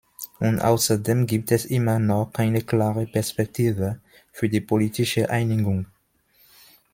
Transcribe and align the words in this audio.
Und 0.39 0.59
außerdem 0.61 1.27
gibt 1.27 1.51
es 1.51 1.63
immer 1.65 1.99
noch 1.99 2.33
keine 2.33 2.63
klare 2.63 3.05
Perspektive 3.05 3.99
für 4.31 4.49
die 4.49 4.59
politische 4.61 5.29
Einigung. 5.29 5.85